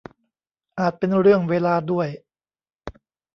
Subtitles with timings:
[0.79, 2.07] อาจเป็นเรื่องเวลาด้วย